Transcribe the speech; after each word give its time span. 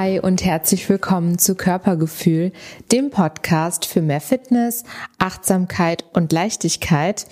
Hi 0.00 0.18
und 0.18 0.42
herzlich 0.42 0.88
willkommen 0.88 1.36
zu 1.36 1.54
Körpergefühl, 1.54 2.52
dem 2.90 3.10
Podcast 3.10 3.84
für 3.84 4.00
mehr 4.00 4.22
Fitness, 4.22 4.82
Achtsamkeit 5.18 6.06
und 6.14 6.32
Leichtigkeit. 6.32 7.26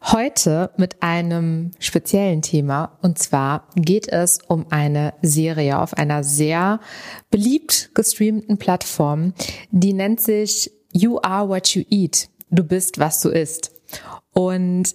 Heute 0.00 0.70
mit 0.76 1.02
einem 1.02 1.72
speziellen 1.80 2.40
Thema 2.40 2.96
und 3.02 3.18
zwar 3.18 3.66
geht 3.74 4.06
es 4.06 4.38
um 4.46 4.66
eine 4.70 5.14
Serie 5.22 5.80
auf 5.80 5.94
einer 5.94 6.22
sehr 6.22 6.78
beliebt 7.32 7.90
gestreamten 7.94 8.58
Plattform, 8.58 9.34
die 9.72 9.92
nennt 9.92 10.20
sich 10.20 10.70
You 10.92 11.18
Are 11.20 11.48
What 11.48 11.74
You 11.74 11.82
Eat. 11.90 12.28
Du 12.48 12.62
bist, 12.62 13.00
was 13.00 13.22
du 13.22 13.30
isst. 13.30 13.72
Und 14.32 14.94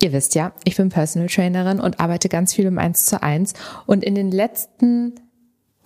Ihr 0.00 0.12
wisst 0.12 0.36
ja, 0.36 0.52
ich 0.62 0.76
bin 0.76 0.90
Personal 0.90 1.26
Trainerin 1.28 1.80
und 1.80 1.98
arbeite 1.98 2.28
ganz 2.28 2.54
viel 2.54 2.66
im 2.66 2.78
1 2.78 3.06
zu 3.06 3.20
1. 3.20 3.54
Und 3.84 4.04
in 4.04 4.14
den 4.14 4.30
letzten 4.30 5.16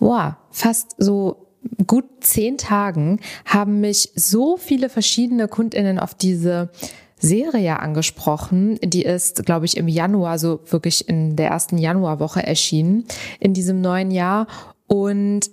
wow, 0.03 0.33
fast 0.51 0.95
so 0.97 1.47
gut 1.87 2.05
zehn 2.19 2.57
Tagen 2.57 3.19
haben 3.45 3.79
mich 3.79 4.11
so 4.15 4.57
viele 4.57 4.89
verschiedene 4.89 5.47
Kundinnen 5.47 5.97
auf 5.97 6.13
diese 6.13 6.69
Serie 7.17 7.79
angesprochen. 7.79 8.77
Die 8.83 9.03
ist, 9.03 9.45
glaube 9.45 9.65
ich, 9.65 9.77
im 9.77 9.87
Januar, 9.87 10.39
so 10.39 10.59
wirklich 10.65 11.07
in 11.07 11.37
der 11.37 11.49
ersten 11.49 11.77
Januarwoche 11.77 12.45
erschienen, 12.45 13.05
in 13.39 13.53
diesem 13.53 13.79
neuen 13.79 14.11
Jahr. 14.11 14.47
Und 14.87 15.49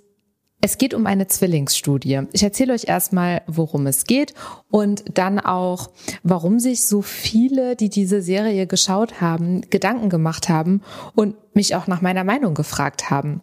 es 0.59 0.77
geht 0.77 0.93
um 0.93 1.07
eine 1.07 1.27
Zwillingsstudie. 1.27 2.23
Ich 2.33 2.43
erzähle 2.43 2.73
euch 2.73 2.87
erstmal, 2.87 3.41
worum 3.47 3.87
es 3.87 4.03
geht 4.03 4.33
und 4.69 5.17
dann 5.17 5.39
auch, 5.39 5.89
warum 6.23 6.59
sich 6.59 6.85
so 6.85 7.01
viele, 7.01 7.77
die 7.77 7.89
diese 7.89 8.21
Serie 8.21 8.67
geschaut 8.67 9.21
haben, 9.21 9.61
Gedanken 9.69 10.09
gemacht 10.09 10.49
haben 10.49 10.81
und 11.15 11.35
mich 11.55 11.73
auch 11.73 11.87
nach 11.87 12.01
meiner 12.01 12.25
Meinung 12.25 12.53
gefragt 12.53 13.09
haben. 13.09 13.41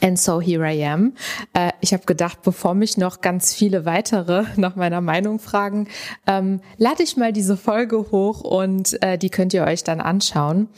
And 0.00 0.18
so 0.18 0.40
here 0.40 0.68
I 0.68 0.84
am. 0.84 1.14
Äh, 1.52 1.70
ich 1.80 1.92
habe 1.92 2.04
gedacht, 2.04 2.42
bevor 2.42 2.74
mich 2.74 2.96
noch 2.96 3.20
ganz 3.20 3.54
viele 3.54 3.84
weitere 3.84 4.44
nach 4.56 4.76
meiner 4.76 5.00
Meinung 5.00 5.38
fragen, 5.38 5.88
ähm, 6.26 6.60
lade 6.78 7.02
ich 7.02 7.16
mal 7.16 7.32
diese 7.32 7.56
Folge 7.56 8.10
hoch 8.10 8.40
und 8.40 9.00
äh, 9.02 9.18
die 9.18 9.30
könnt 9.30 9.54
ihr 9.54 9.64
euch 9.64 9.84
dann 9.84 10.00
anschauen. 10.00 10.68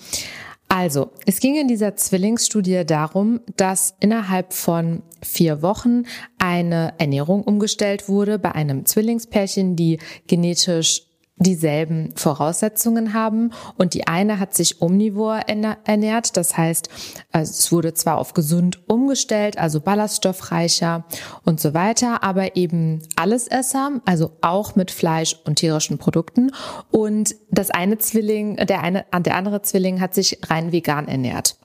Also, 0.69 1.12
es 1.27 1.39
ging 1.39 1.55
in 1.55 1.69
dieser 1.69 1.94
Zwillingsstudie 1.94 2.84
darum, 2.84 3.41
dass 3.56 3.94
innerhalb 4.00 4.52
von 4.52 5.02
vier 5.22 5.62
Wochen 5.62 6.05
eine 6.39 6.94
Ernährung 6.98 7.44
umgestellt 7.44 8.08
wurde 8.08 8.39
bei 8.41 8.52
einem 8.52 8.84
Zwillingspärchen, 8.84 9.77
die 9.77 9.98
genetisch 10.27 11.05
dieselben 11.37 12.15
Voraussetzungen 12.17 13.12
haben. 13.12 13.53
Und 13.77 13.95
die 13.95 14.06
eine 14.06 14.39
hat 14.39 14.55
sich 14.55 14.81
omnivor 14.81 15.41
ernährt, 15.47 16.37
das 16.37 16.56
heißt, 16.56 16.89
es 17.33 17.70
wurde 17.73 17.95
zwar 17.95 18.19
auf 18.19 18.34
gesund 18.34 18.89
umgestellt, 18.89 19.58
also 19.58 19.80
ballaststoffreicher 19.80 21.05
und 21.45 21.61
so 21.61 21.75
weiter, 21.75 22.23
aber 22.23 22.57
eben 22.57 23.01
Allesesser, 23.17 24.01
also 24.07 24.33
auch 24.41 24.77
mit 24.77 24.91
Fleisch 24.91 25.36
und 25.45 25.57
tierischen 25.57 25.98
Produkten. 25.98 26.52
Und 26.91 27.35
das 27.51 27.70
eine 27.70 27.98
Zwilling, 27.98 28.57
der 28.57 28.83
eine, 28.83 29.05
der 29.20 29.36
andere 29.36 29.63
Zwilling 29.63 30.01
hat 30.01 30.14
sich 30.14 30.39
rein 30.48 30.73
vegan 30.73 31.08
ernährt. 31.08 31.57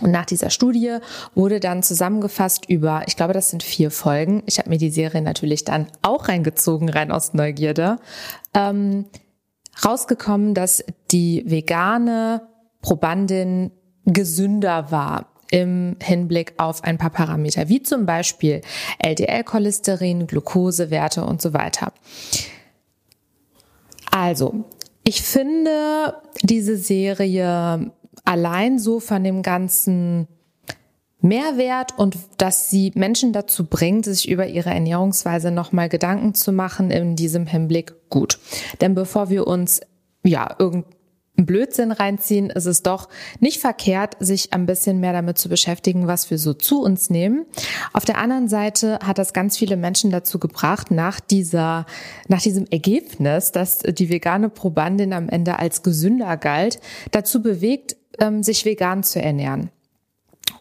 Und 0.00 0.10
nach 0.10 0.26
dieser 0.26 0.50
Studie 0.50 0.98
wurde 1.34 1.60
dann 1.60 1.82
zusammengefasst 1.82 2.68
über, 2.68 3.02
ich 3.06 3.16
glaube, 3.16 3.32
das 3.32 3.50
sind 3.50 3.62
vier 3.62 3.90
Folgen. 3.90 4.42
Ich 4.46 4.58
habe 4.58 4.68
mir 4.68 4.78
die 4.78 4.90
Serie 4.90 5.22
natürlich 5.22 5.64
dann 5.64 5.86
auch 6.02 6.28
reingezogen, 6.28 6.88
rein 6.88 7.10
aus 7.10 7.32
Neugierde. 7.34 7.98
Ähm, 8.52 9.06
rausgekommen, 9.84 10.54
dass 10.54 10.84
die 11.10 11.44
vegane 11.46 12.42
Probandin 12.82 13.70
gesünder 14.04 14.90
war 14.90 15.26
im 15.50 15.96
Hinblick 16.02 16.54
auf 16.58 16.84
ein 16.84 16.98
paar 16.98 17.10
Parameter, 17.10 17.68
wie 17.68 17.82
zum 17.82 18.04
Beispiel 18.04 18.60
LDL-Cholesterin, 18.98 20.26
Glukosewerte 20.26 21.24
und 21.24 21.40
so 21.40 21.52
weiter. 21.52 21.92
Also, 24.10 24.64
ich 25.04 25.22
finde 25.22 26.14
diese 26.42 26.76
Serie 26.76 27.92
allein 28.24 28.78
so 28.78 29.00
von 29.00 29.22
dem 29.24 29.42
ganzen 29.42 30.28
Mehrwert 31.20 31.98
und 31.98 32.16
dass 32.38 32.70
sie 32.70 32.92
Menschen 32.94 33.32
dazu 33.32 33.66
bringt, 33.66 34.04
sich 34.04 34.28
über 34.28 34.46
ihre 34.46 34.70
Ernährungsweise 34.70 35.50
nochmal 35.50 35.88
Gedanken 35.88 36.34
zu 36.34 36.52
machen 36.52 36.90
in 36.90 37.16
diesem 37.16 37.46
Hinblick 37.46 37.94
gut. 38.10 38.38
Denn 38.80 38.94
bevor 38.94 39.30
wir 39.30 39.46
uns 39.46 39.80
ja 40.22 40.54
irgendein 40.58 40.96
Blödsinn 41.36 41.92
reinziehen, 41.92 42.48
ist 42.48 42.64
es 42.64 42.82
doch 42.82 43.08
nicht 43.40 43.60
verkehrt, 43.60 44.16
sich 44.20 44.52
ein 44.54 44.64
bisschen 44.64 45.00
mehr 45.00 45.12
damit 45.12 45.36
zu 45.36 45.48
beschäftigen, 45.48 46.06
was 46.06 46.30
wir 46.30 46.38
so 46.38 46.54
zu 46.54 46.82
uns 46.82 47.10
nehmen. 47.10 47.44
Auf 47.92 48.06
der 48.06 48.18
anderen 48.18 48.48
Seite 48.48 48.98
hat 49.02 49.18
das 49.18 49.34
ganz 49.34 49.58
viele 49.58 49.76
Menschen 49.76 50.10
dazu 50.10 50.38
gebracht, 50.38 50.90
nach 50.90 51.20
dieser, 51.20 51.84
nach 52.28 52.40
diesem 52.40 52.66
Ergebnis, 52.70 53.52
dass 53.52 53.78
die 53.78 54.08
vegane 54.08 54.48
Probandin 54.48 55.12
am 55.12 55.28
Ende 55.28 55.58
als 55.58 55.82
gesünder 55.82 56.36
galt, 56.38 56.80
dazu 57.10 57.42
bewegt, 57.42 57.96
ähm, 58.20 58.42
sich 58.42 58.64
vegan 58.64 59.02
zu 59.02 59.20
ernähren. 59.20 59.70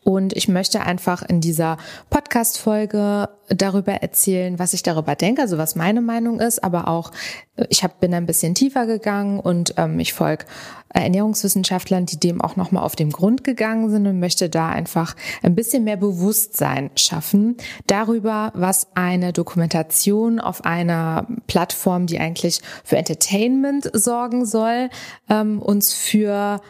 Und 0.04 0.34
ich 0.34 0.48
möchte 0.48 0.82
einfach 0.82 1.24
in 1.24 1.42
dieser 1.42 1.78
Podcast-Folge 2.12 3.28
darüber 3.50 3.94
erzählen, 3.94 4.60
was 4.60 4.74
ich 4.74 4.84
darüber 4.84 5.16
denke, 5.16 5.42
also 5.42 5.58
was 5.58 5.76
meine 5.76 6.02
Meinung 6.02 6.40
ist, 6.40 6.64
aber 6.64 6.88
auch, 6.88 7.12
äh, 7.56 7.66
ich 7.70 7.84
hab, 7.84 8.00
bin 8.00 8.14
ein 8.14 8.28
bisschen 8.28 8.54
tiefer 8.54 8.86
gegangen 8.86 9.40
und 9.40 9.74
ähm, 9.78 10.00
ich 10.00 10.14
folge 10.14 10.46
Ernährungswissenschaftlern, 10.90 12.06
die 12.06 12.20
dem 12.20 12.40
auch 12.40 12.56
nochmal 12.56 12.84
auf 12.84 12.96
den 12.96 13.10
Grund 13.10 13.44
gegangen 13.44 13.90
sind 13.90 14.06
und 14.08 14.20
möchte 14.20 14.48
da 14.48 14.70
einfach 14.70 15.16
ein 15.42 15.56
bisschen 15.56 15.84
mehr 15.84 15.98
Bewusstsein 15.98 16.92
schaffen 16.96 17.58
darüber, 17.88 18.52
was 18.54 18.88
eine 18.94 19.34
Dokumentation 19.34 20.40
auf 20.40 20.66
einer 20.66 21.28
Plattform, 21.48 22.06
die 22.06 22.20
eigentlich 22.20 22.62
für 22.84 22.98
Entertainment 22.98 23.90
sorgen 23.94 24.46
soll, 24.46 24.90
ähm, 25.30 25.60
uns 25.62 25.94
für 25.94 26.62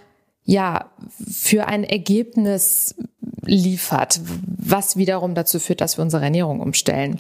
ja, 0.46 0.92
für 1.28 1.68
ein 1.68 1.84
Ergebnis 1.84 2.96
liefert, 3.46 4.22
was 4.46 4.96
wiederum 4.96 5.36
dazu 5.36 5.60
führt, 5.60 5.82
dass 5.82 5.98
wir 5.98 6.04
unsere 6.04 6.24
Ernährung 6.24 6.60
umstellen. 6.60 7.20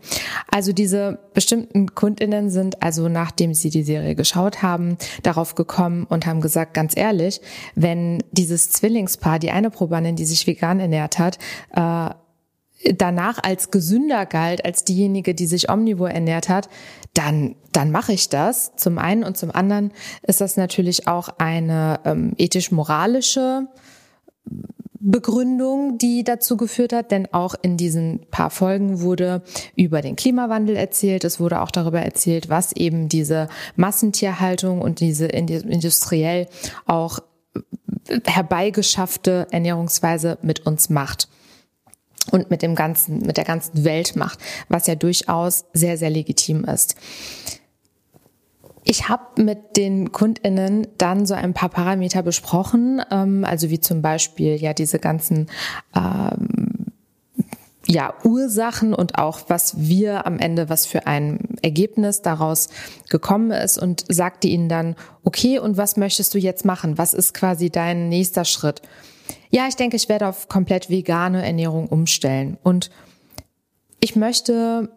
Also 0.49 0.73
diese 0.73 1.19
bestimmten 1.33 1.93
Kundinnen 1.93 2.49
sind 2.49 2.81
also, 2.81 3.09
nachdem 3.09 3.53
sie 3.53 3.69
die 3.69 3.83
Serie 3.83 4.15
geschaut 4.15 4.61
haben, 4.61 4.97
darauf 5.23 5.55
gekommen 5.55 6.05
und 6.05 6.25
haben 6.25 6.41
gesagt, 6.41 6.73
ganz 6.73 6.95
ehrlich, 6.95 7.41
wenn 7.75 8.23
dieses 8.31 8.69
Zwillingspaar, 8.69 9.39
die 9.39 9.51
eine 9.51 9.69
Probandin, 9.69 10.15
die 10.15 10.25
sich 10.25 10.45
vegan 10.47 10.79
ernährt 10.79 11.19
hat, 11.19 11.37
äh, 11.75 12.13
danach 12.93 13.39
als 13.41 13.71
gesünder 13.71 14.25
galt 14.25 14.65
als 14.65 14.83
diejenige, 14.83 15.33
die 15.33 15.47
sich 15.47 15.69
omnivor 15.69 16.09
ernährt 16.09 16.49
hat, 16.49 16.69
dann, 17.13 17.55
dann 17.71 17.91
mache 17.91 18.13
ich 18.13 18.29
das. 18.29 18.75
Zum 18.75 18.97
einen 18.97 19.23
und 19.23 19.37
zum 19.37 19.51
anderen 19.51 19.91
ist 20.23 20.41
das 20.41 20.57
natürlich 20.57 21.07
auch 21.07 21.29
eine 21.37 21.99
ähm, 22.05 22.33
ethisch-moralische 22.37 23.67
Begründung, 24.99 25.97
die 25.97 26.23
dazu 26.23 26.57
geführt 26.57 26.91
hat, 26.91 27.11
denn 27.11 27.31
auch 27.31 27.55
in 27.61 27.77
diesen 27.77 28.25
paar 28.31 28.49
Folgen 28.49 29.01
wurde 29.01 29.43
über 29.75 30.01
den 30.01 30.16
Klimawandel 30.16 30.75
erzählt. 30.75 31.23
Es 31.23 31.39
wurde 31.39 31.61
auch 31.61 31.71
darüber 31.71 32.01
erzählt, 32.01 32.49
was 32.49 32.71
eben 32.73 33.07
diese 33.07 33.47
Massentierhaltung 33.75 34.81
und 34.81 34.99
diese 34.99 35.28
industriell 35.28 36.47
auch 36.87 37.19
herbeigeschaffte 38.25 39.47
Ernährungsweise 39.51 40.37
mit 40.41 40.66
uns 40.66 40.89
macht 40.89 41.29
und 42.31 42.49
mit 42.49 42.61
dem 42.61 42.75
ganzen, 42.75 43.19
mit 43.19 43.37
der 43.37 43.45
ganzen 43.45 43.83
Welt 43.83 44.16
macht, 44.16 44.39
was 44.69 44.87
ja 44.87 44.95
durchaus 44.95 45.66
sehr, 45.73 45.97
sehr 45.97 46.09
legitim 46.09 46.66
ist. 46.66 46.95
Ich 48.83 49.09
habe 49.09 49.41
mit 49.41 49.77
den 49.77 50.11
KundInnen 50.11 50.87
dann 50.99 51.25
so 51.25 51.33
ein 51.33 51.53
paar 51.53 51.69
Parameter 51.69 52.22
besprochen, 52.22 53.01
ähm, 53.09 53.43
also 53.43 53.69
wie 53.69 53.79
zum 53.79 54.01
Beispiel 54.03 54.55
ja 54.55 54.73
diese 54.73 54.99
ganzen 54.99 55.47
ähm, 55.95 56.75
ja, 57.87 58.13
Ursachen 58.23 58.93
und 58.93 59.17
auch 59.17 59.41
was 59.47 59.75
wir 59.78 60.25
am 60.25 60.39
Ende, 60.39 60.69
was 60.69 60.85
für 60.85 61.07
ein 61.07 61.39
Ergebnis 61.61 62.21
daraus 62.21 62.69
gekommen 63.09 63.51
ist 63.51 63.78
und 63.78 64.05
sagte 64.09 64.47
ihnen 64.47 64.69
dann, 64.69 64.95
okay, 65.23 65.59
und 65.59 65.78
was 65.78 65.97
möchtest 65.97 66.33
du 66.33 66.37
jetzt 66.37 66.66
machen? 66.66 66.97
Was 66.97 67.13
ist 67.13 67.33
quasi 67.33 67.69
dein 67.69 68.09
nächster 68.09 68.45
Schritt? 68.45 68.81
Ja, 69.49 69.67
ich 69.67 69.75
denke, 69.75 69.95
ich 69.95 70.09
werde 70.09 70.27
auf 70.27 70.47
komplett 70.49 70.89
vegane 70.89 71.45
Ernährung 71.45 71.87
umstellen 71.87 72.57
und 72.63 72.91
ich 73.99 74.16
möchte 74.16 74.89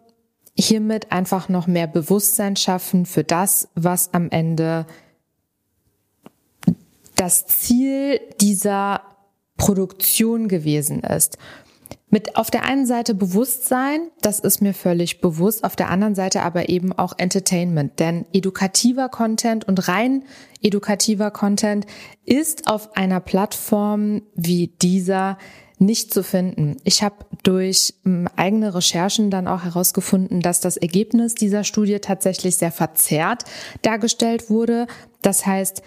hiermit 0.57 1.11
einfach 1.11 1.49
noch 1.49 1.67
mehr 1.67 1.87
Bewusstsein 1.87 2.55
schaffen 2.55 3.05
für 3.05 3.23
das, 3.23 3.69
was 3.75 4.13
am 4.13 4.29
Ende 4.29 4.85
das 7.15 7.47
Ziel 7.47 8.19
dieser 8.39 9.01
Produktion 9.57 10.47
gewesen 10.47 11.01
ist. 11.01 11.37
Mit 12.09 12.35
auf 12.35 12.49
der 12.49 12.63
einen 12.63 12.85
Seite 12.85 13.13
Bewusstsein, 13.13 14.09
das 14.21 14.39
ist 14.39 14.61
mir 14.61 14.73
völlig 14.73 15.21
bewusst, 15.21 15.63
auf 15.63 15.75
der 15.75 15.89
anderen 15.89 16.15
Seite 16.15 16.41
aber 16.41 16.69
eben 16.69 16.91
auch 16.91 17.13
Entertainment, 17.17 17.99
denn 17.99 18.25
edukativer 18.33 19.09
Content 19.09 19.67
und 19.67 19.87
rein 19.87 20.23
edukativer 20.61 21.31
Content 21.31 21.85
ist 22.25 22.67
auf 22.67 22.95
einer 22.97 23.19
Plattform 23.19 24.23
wie 24.35 24.67
dieser 24.81 25.37
nicht 25.77 26.13
zu 26.13 26.23
finden. 26.23 26.77
Ich 26.83 27.03
habe 27.03 27.15
durch 27.43 27.93
ähm, 28.05 28.27
eigene 28.35 28.75
Recherchen 28.75 29.31
dann 29.31 29.47
auch 29.47 29.63
herausgefunden, 29.63 30.41
dass 30.41 30.59
das 30.59 30.75
Ergebnis 30.75 31.35
dieser 31.35 31.63
Studie 31.63 31.99
tatsächlich 31.99 32.57
sehr 32.57 32.71
verzerrt 32.71 33.45
dargestellt 33.81 34.49
wurde. 34.49 34.87
Das 35.21 35.45
heißt, 35.45 35.81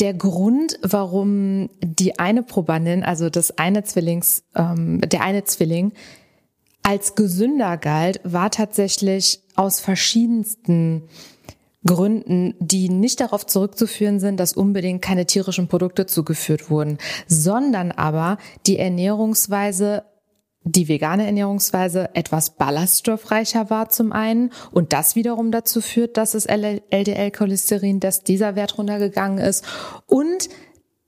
der 0.00 0.14
Grund, 0.14 0.78
warum 0.82 1.68
die 1.82 2.18
eine 2.18 2.42
Probandin, 2.42 3.04
also 3.04 3.30
das 3.30 3.58
eine 3.58 3.84
Zwillings, 3.84 4.44
ähm, 4.56 5.00
der 5.02 5.22
eine 5.22 5.44
Zwilling 5.44 5.92
als 6.82 7.14
gesünder 7.14 7.76
galt, 7.76 8.20
war 8.24 8.50
tatsächlich 8.50 9.40
aus 9.54 9.80
verschiedensten 9.80 11.02
Gründen, 11.86 12.54
die 12.58 12.88
nicht 12.88 13.20
darauf 13.20 13.46
zurückzuführen 13.46 14.20
sind, 14.20 14.38
dass 14.38 14.54
unbedingt 14.54 15.00
keine 15.02 15.26
tierischen 15.26 15.68
Produkte 15.68 16.06
zugeführt 16.06 16.70
wurden, 16.70 16.98
sondern 17.26 17.90
aber 17.90 18.38
die 18.66 18.78
Ernährungsweise 18.78 20.04
die 20.62 20.88
vegane 20.88 21.26
Ernährungsweise 21.26 22.14
etwas 22.14 22.50
ballaststoffreicher 22.50 23.70
war 23.70 23.88
zum 23.88 24.12
einen 24.12 24.50
und 24.72 24.92
das 24.92 25.16
wiederum 25.16 25.50
dazu 25.50 25.80
führt, 25.80 26.16
dass 26.16 26.32
das 26.32 26.46
LDL-Cholesterin, 26.46 28.00
dass 28.00 28.22
dieser 28.24 28.56
Wert 28.56 28.76
runtergegangen 28.76 29.38
ist 29.38 29.64
und 30.06 30.48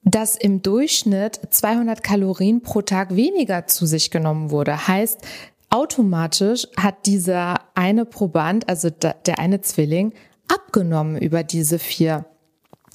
dass 0.05 0.37
im 0.37 0.63
Durchschnitt 0.63 1.41
200 1.51 2.03
Kalorien 2.03 2.63
pro 2.63 2.83
Tag 2.83 3.15
weniger 3.15 3.67
zu 3.67 3.87
sich 3.87 4.11
genommen 4.11 4.51
wurde. 4.51 4.89
Heißt, 4.89 5.21
automatisch 5.71 6.67
hat 6.77 7.07
dieser 7.07 7.61
eine 7.75 8.05
Proband, 8.05 8.69
also 8.69 8.91
der 8.91 9.39
eine 9.39 9.61
Zwilling, 9.61 10.13
abgenommen 10.49 11.17
über 11.17 11.45
diese 11.45 11.79
vier 11.79 12.25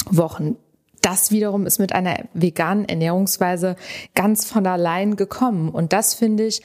Wochen 0.09 0.57
das 1.01 1.31
wiederum 1.31 1.65
ist 1.65 1.79
mit 1.79 1.93
einer 1.93 2.25
veganen 2.33 2.87
Ernährungsweise 2.87 3.75
ganz 4.15 4.45
von 4.45 4.65
allein 4.65 5.15
gekommen. 5.15 5.69
Und 5.69 5.93
das 5.93 6.13
finde 6.13 6.45
ich, 6.45 6.61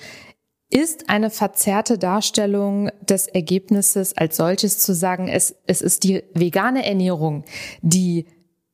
ist 0.71 1.11
eine 1.11 1.29
verzerrte 1.29 1.99
Darstellung 1.99 2.91
des 3.03 3.27
Ergebnisses 3.27 4.17
als 4.17 4.39
solches 4.39 4.79
zu 4.79 4.95
sagen, 4.95 5.29
es, 5.29 5.55
es 5.67 5.83
ist 5.83 6.05
die 6.05 6.25
vegane 6.33 6.87
Ernährung, 6.87 7.45
die 7.83 8.27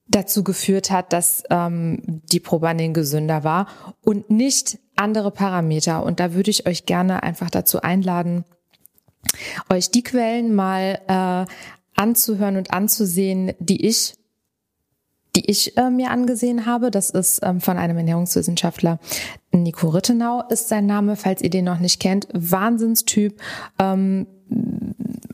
dazu 0.06 0.44
geführt 0.44 0.90
hat, 0.90 1.12
dass 1.12 1.42
ähm, 1.50 2.22
die 2.32 2.40
Probandin 2.40 2.94
gesünder 2.94 3.44
war 3.44 3.66
und 4.00 4.30
nicht 4.30 4.78
andere 4.96 5.30
Parameter. 5.30 6.02
Und 6.04 6.20
da 6.20 6.34
würde 6.34 6.50
ich 6.50 6.66
euch 6.66 6.86
gerne 6.86 7.22
einfach 7.22 7.50
dazu 7.50 7.82
einladen, 7.82 8.44
euch 9.68 9.90
die 9.90 10.02
Quellen 10.04 10.54
mal 10.54 11.00
äh, 11.08 12.00
anzuhören 12.00 12.56
und 12.56 12.72
anzusehen, 12.72 13.52
die 13.58 13.86
ich 13.86 14.14
die 15.38 15.48
ich 15.48 15.76
äh, 15.76 15.88
mir 15.88 16.10
angesehen 16.10 16.66
habe. 16.66 16.90
Das 16.90 17.10
ist 17.10 17.40
ähm, 17.44 17.60
von 17.60 17.78
einem 17.78 17.96
Ernährungswissenschaftler. 17.96 18.98
Nico 19.52 19.88
Rittenau 19.88 20.42
ist 20.48 20.68
sein 20.68 20.86
Name, 20.86 21.14
falls 21.14 21.42
ihr 21.42 21.50
den 21.50 21.64
noch 21.64 21.78
nicht 21.78 22.00
kennt. 22.00 22.26
Wahnsinnstyp. 22.32 23.40
Ähm, 23.78 24.26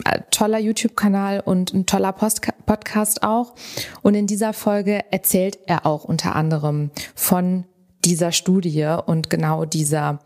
äh, 0.04 0.20
toller 0.30 0.58
YouTube-Kanal 0.58 1.40
und 1.40 1.72
ein 1.72 1.86
toller 1.86 2.12
Post 2.12 2.42
Podcast 2.66 3.22
auch. 3.22 3.54
Und 4.02 4.14
in 4.14 4.26
dieser 4.26 4.52
Folge 4.52 5.10
erzählt 5.10 5.58
er 5.66 5.86
auch 5.86 6.04
unter 6.04 6.36
anderem 6.36 6.90
von 7.14 7.64
dieser 8.04 8.32
Studie 8.32 8.96
und 9.06 9.30
genau 9.30 9.64
dieser 9.64 10.18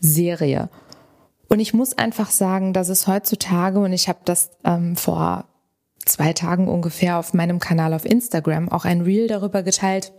Serie. 0.00 0.70
Und 1.48 1.60
ich 1.60 1.72
muss 1.72 1.96
einfach 1.96 2.30
sagen, 2.30 2.72
dass 2.72 2.88
es 2.88 3.06
heutzutage, 3.06 3.78
und 3.78 3.92
ich 3.92 4.08
habe 4.08 4.20
das 4.24 4.50
ähm, 4.64 4.96
vor 4.96 5.44
zwei 6.04 6.32
Tagen 6.32 6.68
ungefähr 6.68 7.18
auf 7.18 7.34
meinem 7.34 7.58
Kanal 7.58 7.94
auf 7.94 8.04
Instagram 8.04 8.68
auch 8.68 8.84
ein 8.84 9.02
Reel 9.02 9.26
darüber 9.26 9.62
geteilt, 9.62 10.12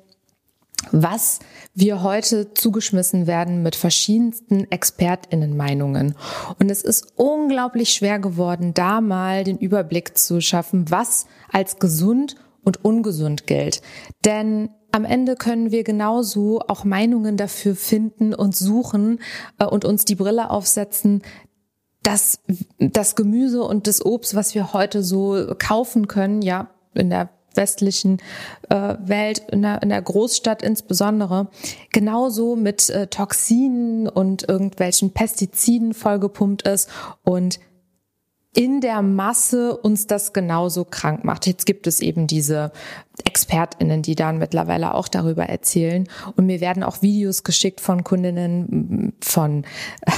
was 0.92 1.40
wir 1.74 2.02
heute 2.02 2.54
zugeschmissen 2.54 3.28
werden 3.28 3.62
mit 3.62 3.76
verschiedensten 3.76 4.70
Expertinnenmeinungen. 4.72 6.16
Und 6.60 6.72
es 6.72 6.82
ist 6.82 7.14
unglaublich 7.16 7.94
schwer 7.94 8.20
geworden, 8.20 8.74
da 8.74 9.02
mal 9.02 9.44
den 9.44 9.58
Überblick 9.58 10.18
zu 10.18 10.42
schaffen, 10.42 10.90
was 10.90 11.28
als 11.52 11.78
gesund 11.78 12.36
und 12.64 12.84
ungesund 12.84 13.48
gilt. 13.48 13.82
Denn 14.26 14.70
am 14.92 15.06
Ende 15.06 15.36
können 15.36 15.72
wir 15.72 15.84
genauso 15.84 16.62
auch 16.68 16.84
Meinungen 16.84 17.38
dafür 17.38 17.76
finden 17.76 18.34
und 18.34 18.56
suchen 18.56 19.20
äh, 19.58 19.66
und 19.66 19.86
uns 19.86 20.04
die 20.04 20.16
Brille 20.16 20.50
aufsetzen, 20.50 21.22
das, 22.04 22.40
das 22.80 23.16
Gemüse 23.16 23.64
und 23.64 23.88
das 23.88 24.04
Obst, 24.04 24.36
was 24.36 24.56
wir 24.56 24.74
heute 24.74 25.04
so 25.04 25.54
kaufen 25.58 26.08
können, 26.08 26.42
ja, 26.42 26.70
in 26.94 27.10
der 27.10 27.30
westlichen 27.56 28.22
äh, 28.70 28.96
Welt, 29.02 29.40
in 29.52 29.62
der, 29.62 29.84
in 29.84 29.90
der 29.90 30.02
Großstadt 30.02 30.62
insbesondere, 30.62 31.50
genauso 31.92 32.56
mit 32.56 32.90
äh, 32.90 33.08
Toxinen 33.08 34.08
und 34.08 34.48
irgendwelchen 34.48 35.12
Pestiziden 35.12 35.94
vollgepumpt 35.94 36.68
ist 36.68 36.90
und 37.24 37.60
in 38.54 38.82
der 38.82 39.02
Masse 39.02 39.78
uns 39.78 40.08
das 40.08 40.34
genauso 40.34 40.84
krank 40.84 41.24
macht. 41.24 41.48
Jetzt 41.48 41.66
gibt 41.66 41.88
es 41.88 42.02
eben 42.02 42.28
diese 42.28 42.74
ExpertInnen, 43.24 44.02
die 44.02 44.16
dann 44.16 44.40
mittlerweile 44.40 44.94
auch 44.94 45.08
darüber 45.08 45.46
erzählen. 45.46 46.08
Und 46.36 46.48
mir 46.48 46.60
werden 46.60 46.84
auch 46.84 47.02
Videos 47.02 47.44
geschickt 47.44 47.80
von 47.80 48.04
Kundinnen 48.04 49.14
von 49.22 49.64
äh, 50.02 50.12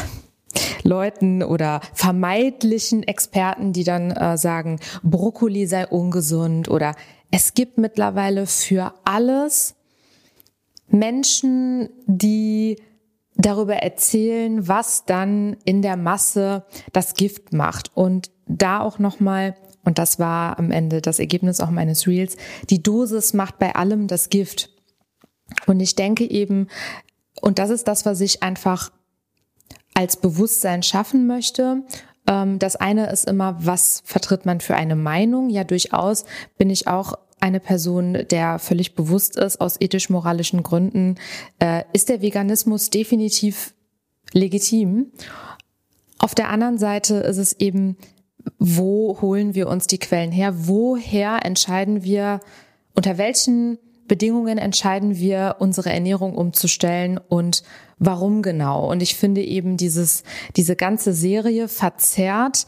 Leuten 0.83 1.43
oder 1.43 1.81
vermeidlichen 1.93 3.03
Experten, 3.03 3.73
die 3.73 3.83
dann 3.83 4.11
äh, 4.11 4.37
sagen, 4.37 4.79
Brokkoli 5.03 5.65
sei 5.65 5.87
ungesund 5.87 6.69
oder 6.69 6.95
es 7.31 7.53
gibt 7.53 7.77
mittlerweile 7.77 8.45
für 8.45 8.93
alles 9.05 9.75
Menschen, 10.87 11.89
die 12.05 12.77
darüber 13.35 13.77
erzählen, 13.77 14.67
was 14.67 15.05
dann 15.05 15.57
in 15.65 15.81
der 15.81 15.97
Masse 15.97 16.65
das 16.91 17.15
Gift 17.15 17.53
macht 17.53 17.91
und 17.95 18.29
da 18.45 18.81
auch 18.81 18.99
noch 18.99 19.19
mal 19.19 19.55
und 19.85 19.97
das 19.97 20.19
war 20.19 20.59
am 20.59 20.71
Ende 20.71 21.01
das 21.01 21.19
Ergebnis 21.19 21.59
auch 21.59 21.69
meines 21.69 22.07
Reels, 22.07 22.37
die 22.69 22.81
Dosis 22.81 23.33
macht 23.33 23.59
bei 23.59 23.75
allem 23.75 24.07
das 24.07 24.29
Gift. 24.29 24.69
Und 25.67 25.79
ich 25.81 25.95
denke 25.95 26.29
eben, 26.29 26.67
und 27.41 27.59
das 27.59 27.69
ist 27.69 27.87
das, 27.87 28.05
was 28.05 28.21
ich 28.21 28.43
einfach 28.43 28.91
als 29.93 30.17
Bewusstsein 30.17 30.83
schaffen 30.83 31.27
möchte. 31.27 31.83
Ähm, 32.27 32.59
das 32.59 32.75
eine 32.75 33.11
ist 33.11 33.27
immer, 33.27 33.57
was 33.59 34.01
vertritt 34.05 34.45
man 34.45 34.59
für 34.61 34.75
eine 34.75 34.95
Meinung? 34.95 35.49
Ja, 35.49 35.63
durchaus 35.63 36.25
bin 36.57 36.69
ich 36.69 36.87
auch 36.87 37.13
eine 37.39 37.59
Person, 37.59 38.25
der 38.31 38.57
völlig 38.57 38.95
bewusst 38.95 39.35
ist, 39.35 39.59
aus 39.59 39.79
ethisch-moralischen 39.79 40.63
Gründen, 40.63 41.15
äh, 41.59 41.83
ist 41.91 42.07
der 42.07 42.21
Veganismus 42.21 42.89
definitiv 42.89 43.73
legitim. 44.31 45.11
Auf 46.19 46.35
der 46.35 46.49
anderen 46.49 46.77
Seite 46.77 47.15
ist 47.15 47.37
es 47.37 47.53
eben, 47.59 47.97
wo 48.59 49.19
holen 49.21 49.55
wir 49.55 49.67
uns 49.67 49.87
die 49.87 49.99
Quellen 49.99 50.31
her? 50.31 50.53
Woher 50.67 51.45
entscheiden 51.45 52.03
wir, 52.03 52.39
unter 52.95 53.17
welchen 53.17 53.77
Bedingungen 54.07 54.57
entscheiden 54.57 55.17
wir, 55.17 55.57
unsere 55.59 55.91
Ernährung 55.91 56.35
umzustellen 56.35 57.17
und 57.17 57.63
warum 57.99 58.41
genau. 58.41 58.89
Und 58.89 59.01
ich 59.01 59.15
finde 59.15 59.41
eben 59.41 59.77
dieses, 59.77 60.23
diese 60.55 60.75
ganze 60.75 61.13
Serie 61.13 61.67
verzerrt 61.67 62.67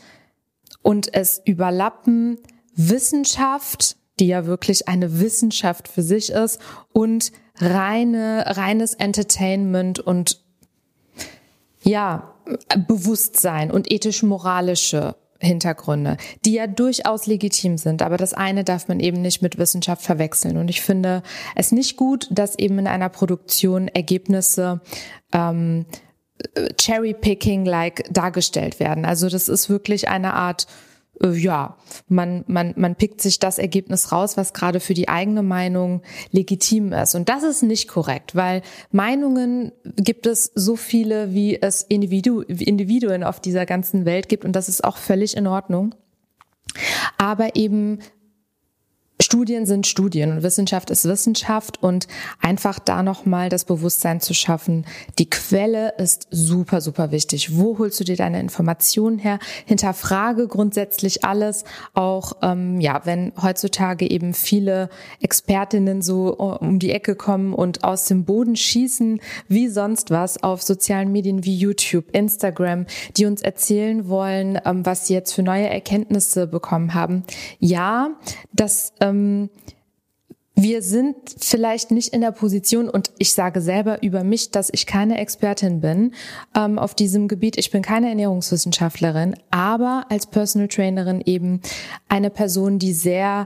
und 0.82 1.14
es 1.14 1.42
überlappen 1.44 2.38
Wissenschaft, 2.76 3.98
die 4.20 4.28
ja 4.28 4.46
wirklich 4.46 4.88
eine 4.88 5.20
Wissenschaft 5.20 5.88
für 5.88 6.04
sich 6.04 6.32
ist 6.32 6.60
und 6.94 7.32
reine, 7.58 8.44
reines 8.58 8.94
Entertainment 8.94 10.00
und 10.00 10.42
ja, 11.84 12.36
Bewusstsein 12.88 13.72
und 13.72 13.92
ethisch-moralische 13.92 15.16
Hintergründe, 15.40 16.18
die 16.46 16.54
ja 16.54 16.68
durchaus 16.68 17.26
legitim 17.26 17.78
sind, 17.78 18.02
aber 18.02 18.18
das 18.18 18.34
eine 18.34 18.64
darf 18.64 18.88
man 18.88 19.00
eben 19.00 19.22
nicht 19.22 19.42
mit 19.42 19.58
Wissenschaft 19.58 20.02
verwechseln. 20.02 20.58
Und 20.58 20.70
ich 20.70 20.82
finde 20.82 21.24
es 21.56 21.72
nicht 21.72 21.98
gut, 21.98 22.28
dass 22.32 22.58
eben 22.58 22.80
in 22.80 22.88
einer 22.88 23.10
Produktion 23.10 23.88
Ergebnisse 23.90 24.82
ähm, 25.34 25.86
äh, 26.56 26.74
Cherry-Picking-like 26.74 28.08
dargestellt 28.12 28.80
werden. 28.80 29.06
Also 29.06 29.30
das 29.30 29.50
ist 29.50 29.70
wirklich 29.70 30.08
eine 30.08 30.34
Art 30.34 30.68
ja, 31.24 31.78
man, 32.08 32.44
man, 32.48 32.74
man 32.78 32.96
pickt 32.96 33.22
sich 33.22 33.40
das 33.40 33.58
Ergebnis 33.58 34.12
raus, 34.12 34.38
was 34.38 34.54
gerade 34.54 34.80
für 34.80 34.94
die 34.94 35.08
eigene 35.08 35.44
Meinung 35.44 36.02
legitim 36.32 36.92
ist. 36.92 37.16
Und 37.16 37.30
das 37.30 37.44
ist 37.44 37.64
nicht 37.64 37.88
korrekt, 37.88 38.36
weil 38.36 38.62
Meinungen 38.92 39.72
gibt 39.96 40.28
es 40.28 40.52
so 40.56 40.76
viele, 40.76 41.34
wie 41.34 41.62
es 41.62 41.82
Individu 41.84 42.42
Individuen 42.42 43.24
auf 43.24 43.40
dieser 43.40 43.66
ganzen 43.66 44.06
Welt 44.06 44.30
gibt. 44.30 44.46
Und 44.46 44.54
das 44.56 44.70
ist 44.70 44.84
auch 44.84 44.98
völlig 44.98 45.38
in 45.38 45.48
Ordnung. 45.48 45.96
Aber 47.18 47.56
eben 47.56 48.00
Studien 49.22 49.66
sind 49.66 49.88
Studien 49.88 50.34
und 50.34 50.44
Wissenschaft 50.44 50.90
ist 50.90 51.06
Wissenschaft 51.06 51.82
und 51.82 52.08
einfach 52.42 52.80
da 52.80 53.02
nochmal 53.02 53.48
das 53.48 53.64
Bewusstsein 53.64 54.20
zu 54.20 54.34
schaffen, 54.34 54.86
die 55.20 55.30
Quelle 55.30 55.94
ist 55.98 56.28
super, 56.32 56.82
super 56.82 57.12
wichtig. 57.12 57.58
Wo 57.58 57.80
holst 57.80 57.98
du 58.00 58.04
dir 58.04 58.18
deine 58.18 58.42
Informationen 58.42 59.18
her? 59.18 59.40
Hinterfrage 59.66 60.48
grundsätzlich 60.48 61.24
alles, 61.24 61.64
auch 61.94 62.34
ähm, 62.42 62.82
ja, 62.82 63.02
wenn 63.06 63.32
heutzutage 63.42 64.10
eben 64.10 64.34
viele 64.34 64.90
Expertinnen 65.22 66.02
so 66.02 66.34
äh, 66.34 66.66
um 66.66 66.80
die 66.80 66.92
Ecke 66.92 67.16
kommen 67.16 67.54
und 67.54 67.86
aus 67.86 68.06
dem 68.08 68.26
Boden 68.26 68.58
schießen, 68.58 69.22
wie 69.48 69.70
sonst 69.70 70.12
was 70.12 70.44
auf 70.44 70.62
sozialen 70.62 71.14
Medien 71.14 71.46
wie 71.46 71.56
YouTube, 71.56 72.06
Instagram, 72.12 72.86
die 73.16 73.26
uns 73.26 73.42
erzählen 73.42 74.10
wollen, 74.10 74.60
ähm, 74.66 74.86
was 74.86 75.08
sie 75.08 75.14
jetzt 75.14 75.32
für 75.32 75.44
neue 75.44 75.70
Erkenntnisse 75.70 76.48
bekommen 76.48 76.94
haben. 76.94 77.24
Ja, 77.60 78.10
das 78.52 78.94
ähm, 79.10 79.50
wir 80.56 80.82
sind 80.82 81.16
vielleicht 81.40 81.92
nicht 81.92 82.14
in 82.14 82.22
der 82.22 82.32
Position, 82.32 82.90
und 82.90 83.12
ich 83.18 83.34
sage 83.34 83.60
selber 83.60 84.02
über 84.02 84.24
mich, 84.24 84.52
dass 84.52 84.70
ich 84.72 84.86
keine 84.86 85.18
Expertin 85.18 85.82
bin 85.82 86.14
ähm, 86.56 86.80
auf 86.80 86.96
diesem 86.96 87.28
Gebiet. 87.28 87.58
Ich 87.58 87.72
bin 87.72 87.82
keine 87.82 88.08
Ernährungswissenschaftlerin, 88.10 89.36
aber 89.52 90.06
als 90.10 90.28
Personal 90.28 90.70
Trainerin 90.70 91.22
eben 91.26 91.62
eine 92.08 92.30
Person, 92.30 92.80
die 92.80 92.94
sehr 92.94 93.46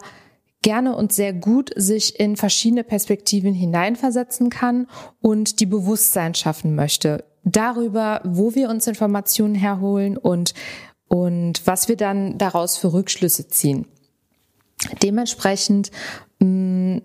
gerne 0.61 0.95
und 0.95 1.11
sehr 1.11 1.33
gut 1.33 1.71
sich 1.75 2.19
in 2.19 2.35
verschiedene 2.35 2.83
Perspektiven 2.83 3.53
hineinversetzen 3.53 4.49
kann 4.49 4.87
und 5.19 5.61
die 5.61 5.65
Bewusstsein 5.65 6.35
schaffen 6.35 6.75
möchte 6.75 7.23
darüber, 7.43 8.21
wo 8.23 8.55
wir 8.55 8.69
uns 8.69 8.87
Informationen 8.87 9.55
herholen 9.55 10.17
und, 10.17 10.53
und 11.07 11.65
was 11.65 11.87
wir 11.87 11.97
dann 11.97 12.37
daraus 12.37 12.77
für 12.77 12.93
Rückschlüsse 12.93 13.47
ziehen. 13.47 13.85
Dementsprechend, 15.01 15.91
mm, 16.39 16.97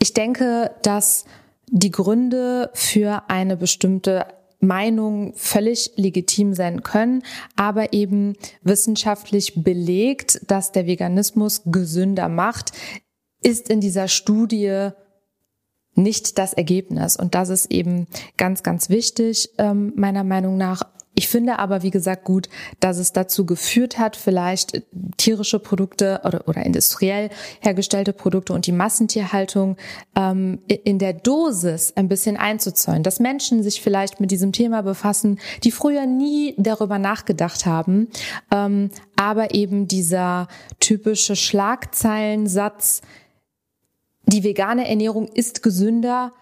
ich 0.00 0.14
denke, 0.14 0.70
dass 0.82 1.24
die 1.70 1.90
Gründe 1.90 2.70
für 2.74 3.24
eine 3.28 3.56
bestimmte 3.56 4.26
Meinung 4.60 5.34
völlig 5.34 5.92
legitim 5.96 6.54
sein 6.54 6.82
können, 6.82 7.22
aber 7.56 7.92
eben 7.92 8.34
wissenschaftlich 8.62 9.62
belegt, 9.62 10.40
dass 10.46 10.72
der 10.72 10.86
Veganismus 10.86 11.62
gesünder 11.66 12.28
macht, 12.28 12.72
ist 13.42 13.68
in 13.68 13.80
dieser 13.80 14.08
Studie 14.08 14.90
nicht 15.94 16.38
das 16.38 16.54
Ergebnis. 16.54 17.16
Und 17.16 17.34
das 17.34 17.50
ist 17.50 17.70
eben 17.70 18.06
ganz, 18.36 18.62
ganz 18.62 18.88
wichtig, 18.88 19.50
ähm, 19.58 19.92
meiner 19.96 20.24
Meinung 20.24 20.56
nach. 20.56 20.82
Ich 21.14 21.28
finde 21.28 21.60
aber, 21.60 21.82
wie 21.82 21.90
gesagt, 21.90 22.24
gut, 22.24 22.48
dass 22.80 22.98
es 22.98 23.12
dazu 23.12 23.46
geführt 23.46 23.98
hat, 23.98 24.16
vielleicht 24.16 24.82
tierische 25.16 25.60
Produkte 25.60 26.20
oder, 26.24 26.48
oder 26.48 26.66
industriell 26.66 27.30
hergestellte 27.60 28.12
Produkte 28.12 28.52
und 28.52 28.66
die 28.66 28.72
Massentierhaltung 28.72 29.76
ähm, 30.16 30.58
in 30.66 30.98
der 30.98 31.12
Dosis 31.12 31.92
ein 31.94 32.08
bisschen 32.08 32.36
einzuzäunen, 32.36 33.04
dass 33.04 33.20
Menschen 33.20 33.62
sich 33.62 33.80
vielleicht 33.80 34.18
mit 34.20 34.32
diesem 34.32 34.52
Thema 34.52 34.82
befassen, 34.82 35.38
die 35.62 35.70
früher 35.70 36.06
nie 36.06 36.54
darüber 36.58 36.98
nachgedacht 36.98 37.64
haben, 37.64 38.08
ähm, 38.50 38.90
aber 39.16 39.54
eben 39.54 39.86
dieser 39.86 40.48
typische 40.80 41.36
Schlagzeilensatz, 41.36 43.02
die 44.26 44.42
vegane 44.42 44.88
Ernährung 44.88 45.28
ist 45.28 45.62
gesünder, 45.62 46.32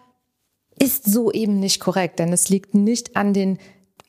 ist 0.79 1.05
so 1.05 1.31
eben 1.31 1.61
nicht 1.61 1.81
korrekt, 1.81 2.19
denn 2.19 2.33
es 2.33 2.49
liegt 2.49 2.75
nicht 2.75 3.17
an 3.17 3.35
den 3.35 3.59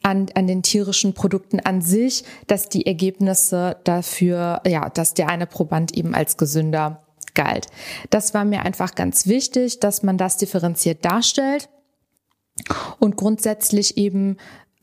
an, 0.03 0.27
an 0.35 0.47
den 0.47 0.61
tierischen 0.61 1.13
Produkten 1.13 1.59
an 1.59 1.81
sich, 1.81 2.23
dass 2.47 2.69
die 2.69 2.85
Ergebnisse 2.85 3.77
dafür, 3.83 4.61
ja, 4.67 4.89
dass 4.89 5.13
der 5.13 5.29
eine 5.29 5.47
Proband 5.47 5.97
eben 5.97 6.13
als 6.13 6.37
gesünder 6.37 7.03
galt. 7.33 7.67
Das 8.09 8.33
war 8.33 8.45
mir 8.45 8.63
einfach 8.63 8.95
ganz 8.95 9.27
wichtig, 9.27 9.79
dass 9.79 10.03
man 10.03 10.17
das 10.17 10.37
differenziert 10.37 11.03
darstellt 11.03 11.69
und 12.99 13.15
grundsätzlich 13.15 13.97
eben 13.97 14.37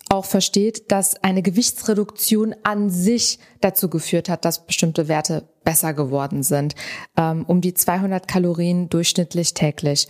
auch 0.08 0.24
versteht, 0.24 0.90
dass 0.90 1.22
eine 1.22 1.40
Gewichtsreduktion 1.40 2.56
an 2.64 2.90
sich 2.90 3.38
dazu 3.60 3.88
geführt 3.88 4.28
hat, 4.28 4.44
dass 4.44 4.66
bestimmte 4.66 5.06
Werte 5.06 5.48
besser 5.62 5.94
geworden 5.94 6.42
sind, 6.42 6.74
ähm, 7.16 7.44
um 7.46 7.60
die 7.60 7.74
200 7.74 8.26
Kalorien 8.26 8.88
durchschnittlich 8.88 9.54
täglich. 9.54 10.08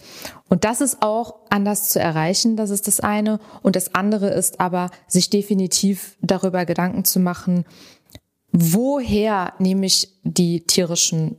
Und 0.48 0.64
das 0.64 0.80
ist 0.80 1.02
auch 1.02 1.39
anders 1.50 1.88
zu 1.88 2.00
erreichen, 2.00 2.56
das 2.56 2.70
ist 2.70 2.86
das 2.86 3.00
eine. 3.00 3.40
Und 3.62 3.76
das 3.76 3.94
andere 3.94 4.28
ist 4.30 4.60
aber, 4.60 4.90
sich 5.06 5.30
definitiv 5.30 6.16
darüber 6.20 6.64
Gedanken 6.64 7.04
zu 7.04 7.20
machen, 7.20 7.64
woher 8.52 9.52
nehme 9.58 9.86
ich 9.86 10.08
die 10.22 10.60
tierischen 10.66 11.36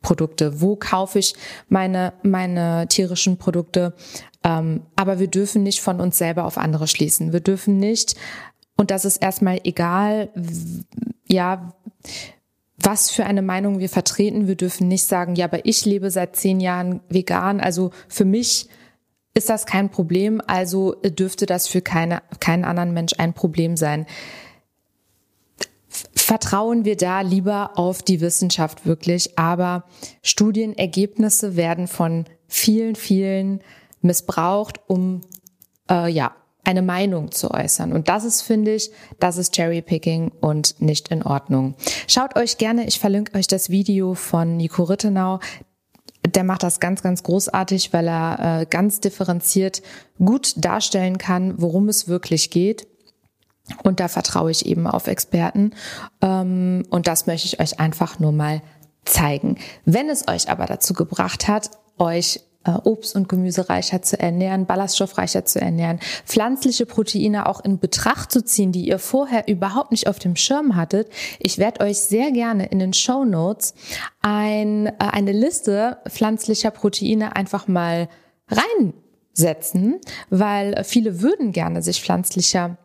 Produkte? 0.00 0.60
Wo 0.60 0.76
kaufe 0.76 1.18
ich 1.18 1.34
meine, 1.68 2.12
meine 2.22 2.86
tierischen 2.88 3.38
Produkte? 3.38 3.94
Ähm, 4.44 4.82
aber 4.96 5.18
wir 5.18 5.28
dürfen 5.28 5.62
nicht 5.62 5.80
von 5.80 6.00
uns 6.00 6.18
selber 6.18 6.44
auf 6.44 6.58
andere 6.58 6.88
schließen. 6.88 7.32
Wir 7.32 7.40
dürfen 7.40 7.78
nicht, 7.78 8.16
und 8.76 8.90
das 8.90 9.04
ist 9.04 9.18
erstmal 9.18 9.60
egal, 9.64 10.30
ja, 11.28 11.72
was 12.78 13.10
für 13.10 13.24
eine 13.24 13.42
Meinung 13.42 13.78
wir 13.78 13.88
vertreten. 13.88 14.48
Wir 14.48 14.56
dürfen 14.56 14.88
nicht 14.88 15.04
sagen, 15.04 15.36
ja, 15.36 15.44
aber 15.44 15.66
ich 15.66 15.84
lebe 15.84 16.10
seit 16.10 16.34
zehn 16.34 16.58
Jahren 16.58 17.00
vegan, 17.08 17.60
also 17.60 17.92
für 18.08 18.24
mich 18.24 18.68
ist 19.34 19.48
das 19.48 19.66
kein 19.66 19.90
Problem, 19.90 20.42
also 20.46 20.92
dürfte 21.02 21.46
das 21.46 21.66
für 21.68 21.80
keine, 21.80 22.22
keinen 22.40 22.64
anderen 22.64 22.92
Mensch 22.92 23.14
ein 23.18 23.32
Problem 23.32 23.76
sein. 23.76 24.06
Vertrauen 26.14 26.84
wir 26.84 26.96
da 26.96 27.20
lieber 27.20 27.78
auf 27.78 28.02
die 28.02 28.20
Wissenschaft 28.20 28.86
wirklich, 28.86 29.38
aber 29.38 29.84
Studienergebnisse 30.22 31.56
werden 31.56 31.86
von 31.86 32.24
vielen, 32.46 32.94
vielen 32.94 33.62
missbraucht, 34.00 34.80
um 34.86 35.22
äh, 35.90 36.10
ja 36.10 36.34
eine 36.64 36.82
Meinung 36.82 37.32
zu 37.32 37.50
äußern. 37.50 37.92
Und 37.92 38.08
das 38.08 38.24
ist, 38.24 38.42
finde 38.42 38.74
ich, 38.74 38.90
das 39.18 39.36
ist 39.36 39.54
Cherrypicking 39.54 40.30
und 40.40 40.80
nicht 40.80 41.08
in 41.08 41.22
Ordnung. 41.22 41.74
Schaut 42.06 42.36
euch 42.36 42.56
gerne, 42.56 42.86
ich 42.86 43.00
verlinke 43.00 43.36
euch 43.36 43.46
das 43.46 43.68
Video 43.68 44.14
von 44.14 44.56
Nico 44.56 44.84
Rittenau. 44.84 45.40
Der 46.26 46.44
macht 46.44 46.62
das 46.62 46.78
ganz, 46.78 47.02
ganz 47.02 47.22
großartig, 47.22 47.92
weil 47.92 48.08
er 48.08 48.60
äh, 48.60 48.66
ganz 48.66 49.00
differenziert 49.00 49.82
gut 50.18 50.54
darstellen 50.56 51.18
kann, 51.18 51.60
worum 51.60 51.88
es 51.88 52.06
wirklich 52.06 52.50
geht. 52.50 52.86
Und 53.82 54.00
da 54.00 54.08
vertraue 54.08 54.50
ich 54.50 54.66
eben 54.66 54.86
auf 54.86 55.06
Experten. 55.06 55.72
Ähm, 56.20 56.84
und 56.90 57.06
das 57.06 57.26
möchte 57.26 57.46
ich 57.46 57.60
euch 57.60 57.80
einfach 57.80 58.18
nur 58.18 58.32
mal 58.32 58.62
zeigen. 59.04 59.58
Wenn 59.84 60.08
es 60.08 60.28
euch 60.28 60.48
aber 60.48 60.66
dazu 60.66 60.94
gebracht 60.94 61.48
hat, 61.48 61.70
euch 61.98 62.40
Obst- 62.70 63.16
und 63.16 63.28
Gemüsereicher 63.28 64.02
zu 64.02 64.18
ernähren, 64.18 64.66
ballaststoffreicher 64.66 65.44
zu 65.44 65.60
ernähren, 65.60 66.00
pflanzliche 66.24 66.86
Proteine 66.86 67.46
auch 67.46 67.64
in 67.64 67.78
Betracht 67.78 68.32
zu 68.32 68.44
ziehen, 68.44 68.72
die 68.72 68.86
ihr 68.86 68.98
vorher 68.98 69.48
überhaupt 69.48 69.90
nicht 69.90 70.06
auf 70.06 70.18
dem 70.18 70.36
Schirm 70.36 70.76
hattet. 70.76 71.08
Ich 71.38 71.58
werde 71.58 71.84
euch 71.84 71.98
sehr 71.98 72.30
gerne 72.30 72.66
in 72.66 72.78
den 72.78 72.92
Show 72.92 73.24
Notes 73.24 73.74
ein, 74.20 74.86
äh, 74.86 74.92
eine 74.98 75.32
Liste 75.32 75.98
pflanzlicher 76.08 76.70
Proteine 76.70 77.36
einfach 77.36 77.68
mal 77.68 78.08
reinsetzen, 78.48 80.00
weil 80.30 80.82
viele 80.84 81.20
würden 81.20 81.52
gerne 81.52 81.82
sich 81.82 82.02
pflanzlicher 82.02 82.76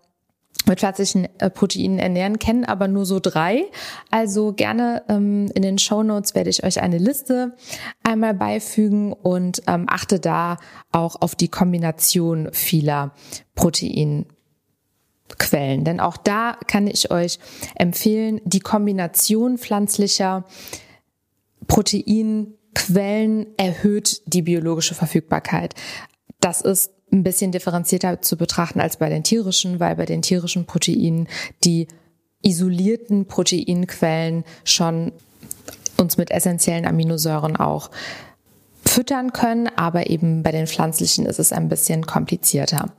mit 0.67 0.79
pflanzlichen 0.79 1.27
äh, 1.39 1.49
Proteinen 1.49 1.99
ernähren, 1.99 2.39
kennen 2.39 2.65
aber 2.65 2.87
nur 2.87 3.05
so 3.05 3.19
drei. 3.19 3.65
Also 4.11 4.53
gerne 4.53 5.03
ähm, 5.09 5.49
in 5.53 5.61
den 5.61 5.77
Show 5.77 6.03
Notes 6.03 6.35
werde 6.35 6.49
ich 6.49 6.63
euch 6.63 6.81
eine 6.81 6.97
Liste 6.97 7.55
einmal 8.03 8.33
beifügen 8.33 9.13
und 9.13 9.63
ähm, 9.67 9.85
achte 9.87 10.19
da 10.19 10.57
auch 10.91 11.21
auf 11.21 11.35
die 11.35 11.47
Kombination 11.47 12.49
vieler 12.51 13.13
Proteinquellen. 13.55 14.25
Denn 15.83 15.99
auch 15.99 16.17
da 16.17 16.57
kann 16.67 16.87
ich 16.87 17.11
euch 17.11 17.39
empfehlen, 17.75 18.41
die 18.43 18.59
Kombination 18.59 19.57
pflanzlicher 19.57 20.45
Proteinquellen 21.67 23.47
erhöht 23.57 24.21
die 24.25 24.41
biologische 24.41 24.95
Verfügbarkeit. 24.95 25.75
Das 26.39 26.61
ist 26.61 26.91
ein 27.11 27.23
bisschen 27.23 27.51
differenzierter 27.51 28.21
zu 28.21 28.37
betrachten 28.37 28.79
als 28.79 28.97
bei 28.97 29.09
den 29.09 29.23
tierischen, 29.23 29.79
weil 29.79 29.95
bei 29.95 30.05
den 30.05 30.21
tierischen 30.21 30.65
Proteinen 30.65 31.27
die 31.63 31.87
isolierten 32.41 33.25
Proteinquellen 33.25 34.43
schon 34.63 35.11
uns 35.97 36.17
mit 36.17 36.31
essentiellen 36.31 36.85
Aminosäuren 36.85 37.55
auch 37.55 37.89
füttern 38.85 39.33
können, 39.33 39.69
aber 39.75 40.09
eben 40.09 40.43
bei 40.43 40.51
den 40.51 40.67
pflanzlichen 40.67 41.25
ist 41.25 41.39
es 41.39 41.51
ein 41.51 41.69
bisschen 41.69 42.05
komplizierter. 42.05 42.91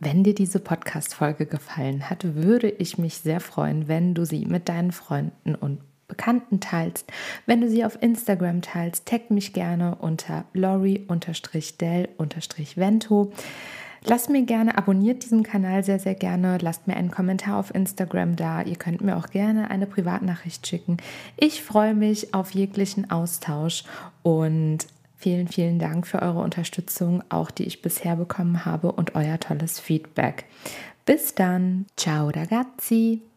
Wenn 0.00 0.22
dir 0.22 0.34
diese 0.34 0.60
Podcast-Folge 0.60 1.46
gefallen 1.46 2.08
hat, 2.08 2.36
würde 2.36 2.70
ich 2.70 2.98
mich 2.98 3.18
sehr 3.18 3.40
freuen, 3.40 3.88
wenn 3.88 4.14
du 4.14 4.24
sie 4.24 4.46
mit 4.46 4.68
deinen 4.68 4.92
Freunden 4.92 5.56
und 5.56 5.80
Bekannten 6.08 6.58
teilst. 6.60 7.06
Wenn 7.46 7.60
du 7.60 7.68
sie 7.68 7.84
auf 7.84 8.02
Instagram 8.02 8.62
teilst, 8.62 9.06
tag 9.06 9.30
mich 9.30 9.52
gerne 9.52 9.94
unter 9.96 10.44
lori-del-vento. 10.54 13.32
Lasst 14.04 14.30
mir 14.30 14.42
gerne, 14.42 14.78
abonniert 14.78 15.24
diesen 15.24 15.42
Kanal 15.42 15.84
sehr, 15.84 15.98
sehr 15.98 16.14
gerne. 16.14 16.58
Lasst 16.60 16.86
mir 16.86 16.96
einen 16.96 17.10
Kommentar 17.10 17.58
auf 17.58 17.74
Instagram 17.74 18.36
da. 18.36 18.62
Ihr 18.62 18.76
könnt 18.76 19.02
mir 19.02 19.16
auch 19.16 19.28
gerne 19.28 19.70
eine 19.70 19.86
Privatnachricht 19.86 20.66
schicken. 20.66 20.96
Ich 21.36 21.62
freue 21.62 21.94
mich 21.94 22.32
auf 22.32 22.52
jeglichen 22.52 23.10
Austausch 23.10 23.84
und 24.22 24.78
vielen, 25.16 25.48
vielen 25.48 25.78
Dank 25.78 26.06
für 26.06 26.22
eure 26.22 26.40
Unterstützung, 26.40 27.22
auch 27.28 27.50
die 27.50 27.64
ich 27.64 27.82
bisher 27.82 28.16
bekommen 28.16 28.64
habe 28.64 28.92
und 28.92 29.14
euer 29.14 29.38
tolles 29.40 29.80
Feedback. 29.80 30.44
Bis 31.04 31.34
dann. 31.34 31.86
Ciao 31.96 32.28
ragazzi. 32.28 33.27